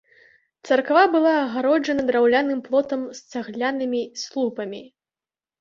Царква 0.69 1.03
была 1.15 1.33
агароджана 1.41 2.07
драўляным 2.09 2.63
плотам 2.69 3.05
з 3.19 3.37
цаглянымі 3.37 4.01
слупамі. 4.23 4.83